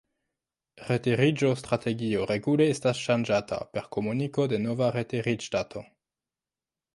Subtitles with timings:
[0.85, 5.85] Retiriĝo-strategio regule estas ŝanĝata per komuniko de nova retiriĝdato.